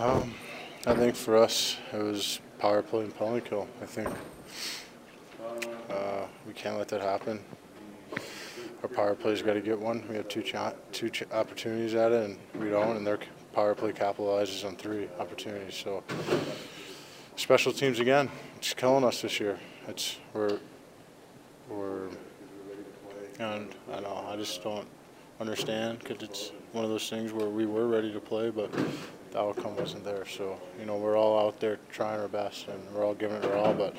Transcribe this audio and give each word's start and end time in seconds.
Um, 0.00 0.32
I 0.86 0.94
think 0.94 1.14
for 1.14 1.36
us, 1.36 1.76
it 1.92 2.02
was 2.02 2.40
power 2.58 2.80
play 2.80 3.02
and 3.02 3.14
penalty 3.14 3.46
kill. 3.46 3.68
I 3.82 3.84
think 3.84 4.08
uh, 5.90 6.24
we 6.46 6.54
can't 6.54 6.78
let 6.78 6.88
that 6.88 7.02
happen. 7.02 7.38
Our 8.82 8.88
power 8.88 9.14
play's 9.14 9.42
got 9.42 9.54
to 9.54 9.60
get 9.60 9.78
one. 9.78 10.02
We 10.08 10.16
had 10.16 10.30
two 10.30 10.42
two 10.90 11.10
opportunities 11.30 11.94
at 11.94 12.12
it, 12.12 12.30
and 12.30 12.38
we 12.58 12.70
don't. 12.70 12.96
And 12.96 13.06
their 13.06 13.18
power 13.52 13.74
play 13.74 13.92
capitalizes 13.92 14.64
on 14.64 14.74
three 14.76 15.06
opportunities. 15.18 15.74
So 15.74 16.02
special 17.36 17.70
teams 17.70 18.00
again, 18.00 18.30
it's 18.56 18.72
killing 18.72 19.04
us 19.04 19.20
this 19.20 19.38
year. 19.38 19.58
It's 19.86 20.16
we're 20.32 20.60
we're 21.68 22.08
and 23.38 23.68
I 23.92 24.00
know 24.00 24.24
I 24.26 24.36
just 24.36 24.62
don't 24.62 24.88
understand 25.40 25.98
because 26.00 26.22
it's 26.22 26.52
one 26.72 26.84
of 26.84 26.90
those 26.90 27.08
things 27.08 27.32
where 27.32 27.48
we 27.48 27.66
were 27.66 27.88
ready 27.88 28.12
to 28.12 28.20
play, 28.20 28.50
but 28.50 28.70
the 29.32 29.38
outcome 29.38 29.74
wasn't 29.76 30.04
there. 30.04 30.26
So 30.26 30.60
you 30.78 30.86
know 30.86 30.96
we're 30.96 31.16
all 31.16 31.46
out 31.46 31.58
there 31.60 31.78
trying 31.90 32.20
our 32.20 32.28
best 32.28 32.68
and 32.68 32.80
we're 32.94 33.04
all 33.04 33.14
giving 33.14 33.38
it 33.38 33.44
our 33.46 33.56
all, 33.56 33.74
but 33.74 33.94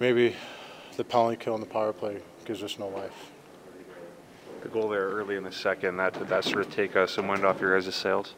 maybe 0.00 0.34
the 0.96 1.04
penalty 1.04 1.36
kill 1.36 1.54
and 1.54 1.62
the 1.62 1.68
power 1.68 1.92
play 1.92 2.22
gives 2.44 2.62
us 2.62 2.78
no 2.78 2.88
life. 2.88 3.30
The 4.62 4.68
goal 4.68 4.88
there 4.88 5.08
early 5.08 5.36
in 5.36 5.42
the 5.42 5.52
second, 5.52 5.96
that 5.98 6.14
did 6.14 6.28
that 6.28 6.44
sort 6.44 6.64
of 6.64 6.72
take 6.72 6.96
uh, 6.96 7.00
us 7.00 7.18
and 7.18 7.28
wind 7.28 7.44
off 7.44 7.60
your 7.60 7.78
guys' 7.78 7.94
sails? 7.94 8.34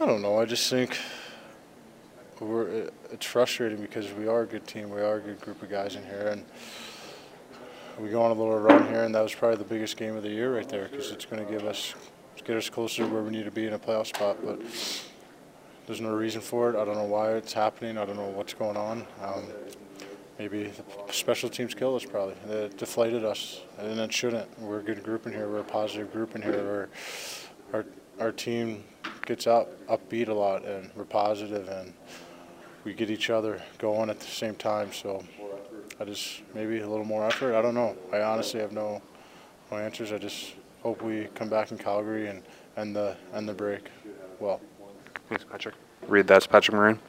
I 0.00 0.06
don't 0.06 0.22
know. 0.22 0.38
I 0.38 0.44
just 0.44 0.70
think 0.70 0.96
we're. 2.38 2.90
It's 3.10 3.26
frustrating 3.26 3.80
because 3.80 4.12
we 4.12 4.28
are 4.28 4.42
a 4.42 4.46
good 4.46 4.64
team. 4.66 4.90
We 4.90 5.00
are 5.00 5.16
a 5.16 5.20
good 5.20 5.40
group 5.40 5.60
of 5.60 5.70
guys 5.70 5.96
in 5.96 6.04
here, 6.04 6.28
and 6.28 6.44
we 7.98 8.10
go 8.10 8.22
on 8.22 8.30
a 8.30 8.34
little 8.34 8.58
run 8.58 8.86
here, 8.88 9.04
and 9.04 9.14
that 9.14 9.22
was 9.22 9.34
probably 9.34 9.56
the 9.58 9.64
biggest 9.64 9.96
game 9.96 10.16
of 10.16 10.22
the 10.22 10.28
year 10.28 10.54
right 10.54 10.68
there 10.68 10.88
because 10.88 11.10
it's 11.10 11.24
going 11.24 11.44
to 11.44 11.50
give 11.50 11.64
us 11.64 11.94
get 12.44 12.56
us 12.56 12.70
closer 12.70 13.04
to 13.04 13.12
where 13.12 13.22
we 13.22 13.30
need 13.30 13.44
to 13.44 13.50
be 13.50 13.66
in 13.66 13.74
a 13.74 13.78
playoff 13.78 14.06
spot. 14.06 14.38
But 14.42 14.60
there's 15.86 16.00
no 16.00 16.14
reason 16.14 16.40
for 16.40 16.70
it. 16.70 16.76
I 16.76 16.84
don't 16.84 16.94
know 16.94 17.04
why 17.04 17.32
it's 17.32 17.52
happening. 17.52 17.98
I 17.98 18.04
don't 18.04 18.16
know 18.16 18.28
what's 18.28 18.54
going 18.54 18.76
on. 18.76 19.06
Um, 19.22 19.44
maybe 20.38 20.64
the 20.64 21.12
special 21.12 21.48
teams 21.48 21.74
killed 21.74 22.02
us. 22.02 22.08
Probably 22.08 22.34
it 22.48 22.76
deflated 22.78 23.24
us, 23.24 23.62
and 23.78 23.98
it 23.98 24.12
shouldn't. 24.12 24.58
We're 24.60 24.80
a 24.80 24.82
good 24.82 25.02
group 25.02 25.26
in 25.26 25.32
here. 25.32 25.48
We're 25.48 25.60
a 25.60 25.64
positive 25.64 26.12
group 26.12 26.36
in 26.36 26.42
here. 26.42 26.88
We're, 27.72 27.78
our 27.78 27.86
our 28.20 28.32
team 28.32 28.84
gets 29.26 29.46
up 29.46 29.68
upbeat 29.88 30.28
a 30.28 30.34
lot, 30.34 30.64
and 30.64 30.90
we're 30.94 31.04
positive, 31.04 31.68
and 31.68 31.92
we 32.84 32.94
get 32.94 33.10
each 33.10 33.28
other 33.28 33.60
going 33.78 34.08
at 34.08 34.20
the 34.20 34.26
same 34.26 34.54
time. 34.54 34.92
So 34.92 35.24
I 36.00 36.04
just 36.04 36.42
maybe 36.54 36.80
a 36.80 36.88
little 36.88 37.04
more 37.04 37.24
effort. 37.26 37.56
I 37.56 37.62
don't 37.62 37.74
know. 37.74 37.96
I 38.12 38.20
honestly 38.20 38.60
have 38.60 38.72
no 38.72 39.02
no 39.70 39.78
answers. 39.78 40.12
I 40.12 40.18
just 40.18 40.54
hope 40.82 41.02
we 41.02 41.28
come 41.34 41.48
back 41.48 41.72
in 41.72 41.78
Calgary 41.78 42.28
and 42.28 42.42
end 42.76 42.94
the 42.94 43.16
end 43.34 43.48
the 43.48 43.54
break 43.54 43.88
well. 44.38 44.60
Thanks, 45.28 45.44
Patrick. 45.44 45.74
Read 46.06 46.26
that's 46.26 46.46
Patrick 46.46 46.76
Maroon. 46.76 47.00